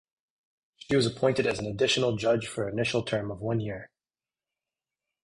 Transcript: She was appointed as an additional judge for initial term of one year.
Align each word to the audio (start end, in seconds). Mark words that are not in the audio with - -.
She 0.77 0.95
was 0.95 1.05
appointed 1.05 1.45
as 1.45 1.59
an 1.59 1.67
additional 1.67 2.15
judge 2.15 2.47
for 2.47 2.67
initial 2.67 3.03
term 3.03 3.29
of 3.29 3.39
one 3.39 3.59
year. 3.59 3.91